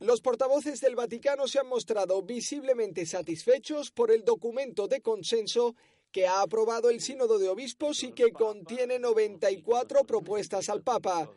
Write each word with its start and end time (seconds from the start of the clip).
Los 0.00 0.20
portavoces 0.20 0.80
del 0.80 0.94
Vaticano 0.94 1.48
se 1.48 1.58
han 1.58 1.68
mostrado 1.68 2.22
visiblemente 2.22 3.06
satisfechos 3.06 3.90
por 3.90 4.10
el 4.10 4.24
documento 4.24 4.88
de 4.88 5.00
consenso 5.00 5.74
que 6.12 6.26
ha 6.26 6.42
aprobado 6.42 6.90
el 6.90 7.00
Sínodo 7.00 7.38
de 7.38 7.48
Obispos 7.48 8.02
y 8.02 8.12
que 8.12 8.30
contiene 8.30 8.98
94 8.98 10.04
propuestas 10.04 10.68
al 10.68 10.82
Papa. 10.82 11.30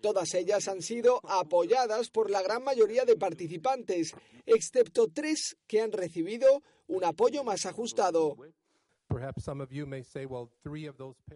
Todas 0.00 0.34
ellas 0.34 0.68
han 0.68 0.82
sido 0.82 1.20
apoyadas 1.24 2.10
por 2.10 2.30
la 2.30 2.42
gran 2.42 2.62
mayoría 2.62 3.04
de 3.04 3.16
participantes, 3.16 4.14
excepto 4.46 5.08
tres 5.08 5.56
que 5.66 5.80
han 5.80 5.90
recibido 5.90 6.62
un 6.86 7.04
apoyo 7.04 7.42
más 7.42 7.66
ajustado. 7.66 8.36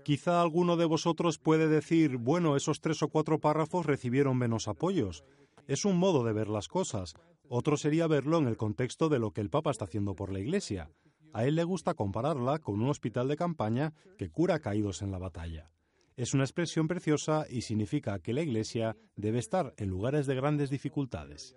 Quizá 0.04 0.40
alguno 0.40 0.76
de 0.76 0.84
vosotros 0.84 1.38
puede 1.38 1.68
decir, 1.68 2.16
bueno, 2.16 2.56
esos 2.56 2.80
tres 2.80 3.02
o 3.02 3.08
cuatro 3.08 3.40
párrafos 3.40 3.86
recibieron 3.86 4.36
menos 4.36 4.68
apoyos. 4.68 5.24
Es 5.66 5.84
un 5.84 5.96
modo 5.96 6.24
de 6.24 6.32
ver 6.32 6.48
las 6.48 6.68
cosas. 6.68 7.14
Otro 7.48 7.76
sería 7.76 8.06
verlo 8.06 8.38
en 8.38 8.46
el 8.46 8.56
contexto 8.56 9.08
de 9.08 9.18
lo 9.18 9.32
que 9.32 9.40
el 9.40 9.50
Papa 9.50 9.70
está 9.70 9.84
haciendo 9.84 10.14
por 10.14 10.32
la 10.32 10.40
Iglesia. 10.40 10.90
A 11.32 11.44
él 11.44 11.54
le 11.54 11.64
gusta 11.64 11.94
compararla 11.94 12.58
con 12.58 12.80
un 12.80 12.88
hospital 12.88 13.28
de 13.28 13.36
campaña 13.36 13.92
que 14.18 14.30
cura 14.30 14.58
caídos 14.60 15.02
en 15.02 15.10
la 15.10 15.18
batalla. 15.18 15.70
Es 16.16 16.34
una 16.34 16.44
expresión 16.44 16.88
preciosa 16.88 17.46
y 17.48 17.62
significa 17.62 18.18
que 18.18 18.32
la 18.32 18.42
Iglesia 18.42 18.96
debe 19.16 19.38
estar 19.38 19.74
en 19.76 19.88
lugares 19.88 20.26
de 20.26 20.34
grandes 20.34 20.70
dificultades. 20.70 21.56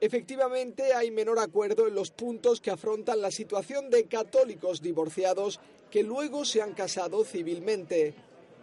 Efectivamente, 0.00 0.94
hay 0.94 1.10
menor 1.10 1.40
acuerdo 1.40 1.88
en 1.88 1.94
los 1.94 2.12
puntos 2.12 2.60
que 2.60 2.70
afrontan 2.70 3.20
la 3.20 3.32
situación 3.32 3.90
de 3.90 4.04
católicos 4.04 4.80
divorciados 4.80 5.58
que 5.90 6.04
luego 6.04 6.44
se 6.44 6.62
han 6.62 6.72
casado 6.72 7.24
civilmente. 7.24 8.14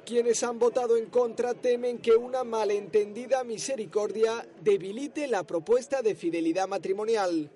Quienes 0.06 0.44
han 0.44 0.60
votado 0.60 0.98
en 0.98 1.08
contra 1.08 1.56
temen 1.56 1.98
que 1.98 2.12
una 2.12 2.44
malentendida 2.44 3.44
misericordia 3.44 4.48
debilite 4.62 5.26
la 5.26 5.44
propuesta 5.44 6.04
de 6.04 6.14
fidelidad 6.14 6.68
matrimonial. 6.68 7.50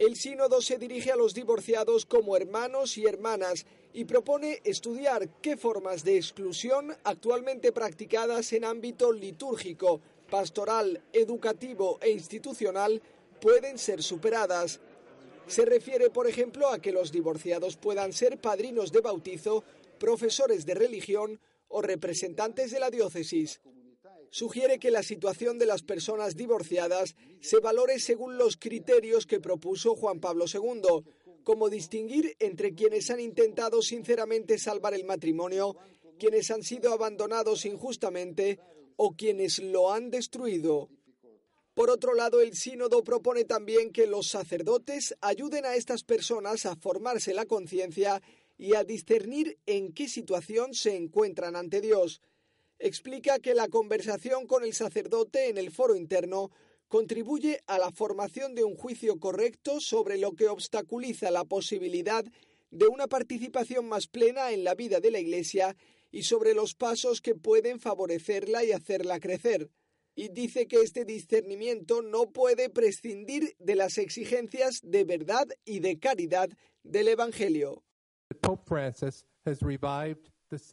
El 0.00 0.16
sínodo 0.16 0.60
se 0.60 0.76
dirige 0.76 1.12
a 1.12 1.16
los 1.16 1.34
divorciados 1.34 2.04
como 2.04 2.36
hermanos 2.36 2.98
y 2.98 3.06
hermanas 3.06 3.64
y 3.92 4.06
propone 4.06 4.60
estudiar 4.64 5.28
qué 5.40 5.56
formas 5.56 6.02
de 6.02 6.16
exclusión 6.16 6.96
actualmente 7.04 7.70
practicadas 7.70 8.52
en 8.54 8.64
ámbito 8.64 9.12
litúrgico, 9.12 10.00
pastoral, 10.28 11.00
educativo 11.12 12.00
e 12.00 12.10
institucional 12.10 13.00
pueden 13.40 13.78
ser 13.78 14.02
superadas. 14.02 14.80
Se 15.46 15.64
refiere, 15.64 16.10
por 16.10 16.26
ejemplo, 16.26 16.70
a 16.70 16.80
que 16.80 16.90
los 16.90 17.12
divorciados 17.12 17.76
puedan 17.76 18.12
ser 18.12 18.38
padrinos 18.38 18.90
de 18.90 19.00
bautizo, 19.00 19.62
profesores 20.00 20.66
de 20.66 20.74
religión 20.74 21.38
o 21.74 21.82
representantes 21.82 22.70
de 22.70 22.78
la 22.78 22.88
diócesis 22.88 23.60
sugiere 24.30 24.78
que 24.78 24.92
la 24.92 25.02
situación 25.02 25.58
de 25.58 25.66
las 25.66 25.82
personas 25.82 26.36
divorciadas 26.36 27.16
se 27.40 27.58
valore 27.58 27.98
según 27.98 28.38
los 28.38 28.56
criterios 28.56 29.26
que 29.26 29.40
propuso 29.40 29.96
Juan 29.96 30.20
Pablo 30.20 30.44
II, 30.46 31.04
como 31.42 31.70
distinguir 31.70 32.36
entre 32.38 32.74
quienes 32.74 33.10
han 33.10 33.18
intentado 33.18 33.82
sinceramente 33.82 34.56
salvar 34.58 34.94
el 34.94 35.04
matrimonio, 35.04 35.76
quienes 36.16 36.50
han 36.52 36.62
sido 36.62 36.92
abandonados 36.92 37.64
injustamente 37.64 38.60
o 38.96 39.16
quienes 39.16 39.58
lo 39.58 39.92
han 39.92 40.10
destruido. 40.10 40.88
Por 41.74 41.90
otro 41.90 42.14
lado, 42.14 42.40
el 42.40 42.54
sínodo 42.54 43.02
propone 43.02 43.44
también 43.44 43.90
que 43.90 44.06
los 44.06 44.28
sacerdotes 44.28 45.16
ayuden 45.20 45.64
a 45.64 45.74
estas 45.74 46.04
personas 46.04 46.66
a 46.66 46.76
formarse 46.76 47.34
la 47.34 47.46
conciencia 47.46 48.22
y 48.56 48.74
a 48.74 48.84
discernir 48.84 49.58
en 49.66 49.92
qué 49.92 50.08
situación 50.08 50.74
se 50.74 50.96
encuentran 50.96 51.56
ante 51.56 51.80
Dios 51.80 52.20
explica 52.78 53.38
que 53.38 53.54
la 53.54 53.68
conversación 53.68 54.46
con 54.46 54.64
el 54.64 54.74
sacerdote 54.74 55.48
en 55.48 55.58
el 55.58 55.70
foro 55.70 55.94
interno 55.94 56.50
contribuye 56.88 57.60
a 57.66 57.78
la 57.78 57.90
formación 57.90 58.54
de 58.54 58.64
un 58.64 58.76
juicio 58.76 59.18
correcto 59.18 59.80
sobre 59.80 60.18
lo 60.18 60.32
que 60.32 60.48
obstaculiza 60.48 61.30
la 61.30 61.44
posibilidad 61.44 62.24
de 62.70 62.86
una 62.86 63.06
participación 63.06 63.88
más 63.88 64.06
plena 64.06 64.52
en 64.52 64.64
la 64.64 64.74
vida 64.74 65.00
de 65.00 65.10
la 65.10 65.20
Iglesia 65.20 65.76
y 66.10 66.22
sobre 66.24 66.54
los 66.54 66.74
pasos 66.74 67.20
que 67.20 67.34
pueden 67.34 67.80
favorecerla 67.80 68.64
y 68.64 68.72
hacerla 68.72 69.18
crecer. 69.18 69.70
Y 70.14 70.28
dice 70.28 70.68
que 70.68 70.80
este 70.80 71.04
discernimiento 71.04 72.02
no 72.02 72.30
puede 72.30 72.70
prescindir 72.70 73.56
de 73.58 73.74
las 73.74 73.98
exigencias 73.98 74.80
de 74.82 75.04
verdad 75.04 75.46
y 75.64 75.80
de 75.80 75.98
caridad 75.98 76.50
del 76.84 77.08
Evangelio. 77.08 77.82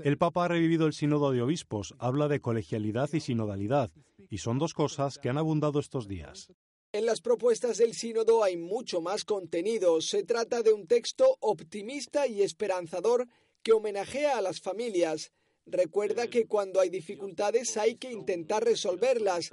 El 0.03 0.17
Papa 0.17 0.45
ha 0.45 0.47
revivido 0.47 0.85
el 0.85 0.93
sínodo 0.93 1.31
de 1.31 1.41
obispos, 1.41 1.95
habla 1.99 2.27
de 2.27 2.39
colegialidad 2.39 3.09
y 3.13 3.19
sinodalidad, 3.19 3.91
y 4.29 4.37
son 4.39 4.59
dos 4.59 4.73
cosas 4.73 5.17
que 5.17 5.29
han 5.29 5.37
abundado 5.37 5.79
estos 5.79 6.07
días. 6.07 6.51
En 6.93 7.05
las 7.05 7.21
propuestas 7.21 7.77
del 7.77 7.93
sínodo 7.93 8.43
hay 8.43 8.57
mucho 8.57 8.99
más 8.99 9.23
contenido. 9.23 10.01
Se 10.01 10.23
trata 10.23 10.61
de 10.61 10.73
un 10.73 10.87
texto 10.87 11.37
optimista 11.39 12.27
y 12.27 12.41
esperanzador 12.41 13.27
que 13.63 13.71
homenajea 13.71 14.37
a 14.37 14.41
las 14.41 14.59
familias. 14.59 15.31
Recuerda 15.65 16.27
que 16.27 16.47
cuando 16.47 16.79
hay 16.79 16.89
dificultades 16.89 17.77
hay 17.77 17.95
que 17.95 18.11
intentar 18.11 18.63
resolverlas. 18.63 19.51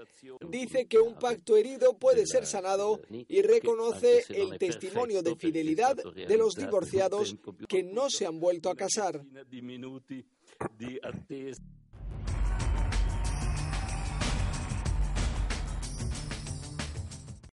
Dice 0.49 0.87
que 0.87 0.99
un 0.99 1.15
pacto 1.15 1.57
herido 1.57 1.99
puede 1.99 2.27
ser 2.27 2.47
sanado 2.47 3.01
y 3.11 3.43
reconoce 3.43 4.25
el 4.29 4.59
testimonio 4.59 5.23
de 5.23 5.37
fidelidad 5.37 5.97
de 5.97 6.37
los 6.37 6.57
divorciados 6.57 7.37
que 7.69 7.83
no 7.83 8.11
se 8.11 8.27
han 8.27 8.41
vuelto 8.41 8.71
a 8.71 8.77
casar. 8.77 9.23